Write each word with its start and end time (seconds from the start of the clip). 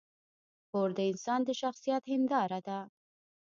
کور 0.71 0.89
د 0.97 0.99
انسان 1.11 1.39
د 1.45 1.49
شخصیت 1.61 2.03
هنداره 2.13 2.59
ده. 2.67 2.79